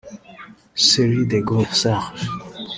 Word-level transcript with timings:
Sery 0.87 1.23
Dogo 1.29 1.59
Serge 1.79 2.23